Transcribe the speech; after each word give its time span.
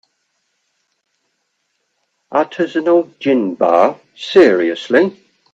Artisanal 2.33 3.19
gin 3.19 3.53
bar, 3.53 3.99
seriously?! 4.15 5.15